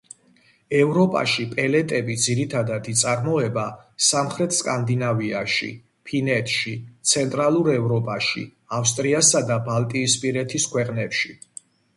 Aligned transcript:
ევროპაში 0.77 1.43
პელეტები 1.51 2.15
ძირითადად 2.23 2.89
იწარმოება 2.93 3.65
სამხრეთ 4.07 4.57
სკანდინავიაში, 4.61 5.69
ფინეთში, 6.11 6.75
ცენტრალურ 7.13 7.71
ევროპაში, 7.77 8.45
ავსტრიასა 8.81 9.45
და 9.53 9.61
ბალტიისპირეთის 9.71 10.67
ქვეყნებში. 10.77 11.39